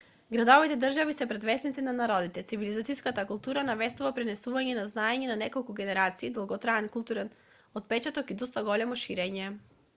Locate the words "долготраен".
6.39-6.91